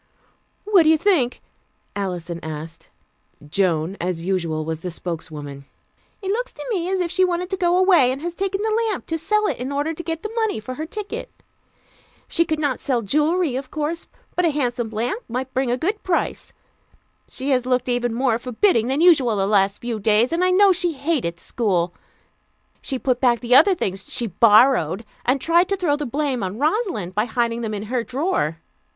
"What 0.65 0.81
do 0.81 0.89
you 0.89 0.97
think?" 0.97 1.43
Alison 1.95 2.39
asked. 2.43 2.89
Joan, 3.47 3.97
as 4.01 4.23
usual, 4.23 4.65
was 4.65 4.81
the 4.81 4.89
spokeswoman. 4.89 5.65
"It 6.23 6.31
looks 6.31 6.51
to 6.53 6.65
me 6.71 6.89
as 6.89 7.01
if 7.01 7.11
she 7.11 7.23
wanted 7.23 7.51
to 7.51 7.55
go 7.57 7.77
away, 7.77 8.11
and 8.11 8.19
has 8.23 8.33
taken 8.33 8.61
the 8.63 8.87
lamp 8.89 9.05
to 9.05 9.19
sell 9.19 9.45
it 9.45 9.57
in 9.57 9.71
order 9.71 9.93
to 9.93 10.01
get 10.03 10.23
the 10.23 10.31
money 10.35 10.59
for 10.59 10.73
her 10.73 10.87
ticket. 10.87 11.29
She 12.27 12.45
could 12.45 12.57
not 12.57 12.79
sell 12.79 13.03
jewelry, 13.03 13.55
of 13.55 13.69
course, 13.69 14.07
but 14.35 14.43
a 14.43 14.49
handsome 14.49 14.89
lamp 14.89 15.21
might 15.29 15.53
bring 15.53 15.69
a 15.69 15.77
good 15.77 16.01
price. 16.01 16.51
She 17.27 17.51
has 17.51 17.67
looked 17.67 17.87
even 17.87 18.11
more 18.11 18.39
forbidding 18.39 18.87
than 18.87 19.01
usual 19.01 19.35
the 19.35 19.45
last 19.45 19.79
few 19.81 19.99
days, 19.99 20.33
and 20.33 20.43
I 20.43 20.49
know 20.49 20.71
she 20.71 20.93
hated 20.93 21.39
school. 21.39 21.93
She 22.81 22.97
put 22.97 23.21
back 23.21 23.39
the 23.39 23.53
other 23.53 23.75
things 23.75 24.11
she 24.11 24.25
'borrowed,' 24.25 25.05
and 25.27 25.39
tried 25.39 25.69
to 25.69 25.77
throw 25.77 25.95
the 25.95 26.07
blame 26.07 26.41
on 26.41 26.57
Rosalind 26.57 27.13
by 27.13 27.25
hiding 27.25 27.61
them 27.61 27.75
in 27.75 27.83
her 27.83 28.03
drawer. 28.03 28.57